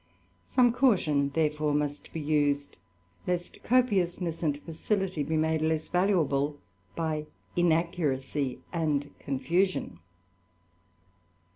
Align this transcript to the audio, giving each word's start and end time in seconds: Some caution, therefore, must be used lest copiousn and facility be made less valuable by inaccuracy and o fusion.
Some 0.47 0.73
caution, 0.73 1.29
therefore, 1.29 1.75
must 1.75 2.11
be 2.11 2.19
used 2.19 2.75
lest 3.27 3.61
copiousn 3.61 4.25
and 4.43 4.59
facility 4.59 5.21
be 5.21 5.37
made 5.37 5.61
less 5.61 5.89
valuable 5.89 6.57
by 6.95 7.27
inaccuracy 7.55 8.61
and 8.73 9.11
o 9.27 9.37
fusion. 9.37 9.99